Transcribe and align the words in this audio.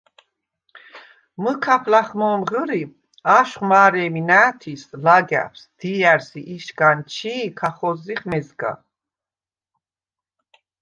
მჷქაფ 1.43 1.83
ლახ 1.91 2.09
მო̄მ 2.19 2.41
ღჷრი, 2.49 2.81
აშხვ 3.37 3.63
მა̄რე̄მი 3.69 4.21
ნა̄̈თის– 4.29 4.81
ლაგა̈ფს, 5.03 5.61
დია̈რს 5.77 6.29
ი 6.39 6.41
იშგან 6.55 6.97
ჩი̄ 7.13 7.43
ქახოზზიხ 7.57 8.21
მეზგა. 8.29 8.71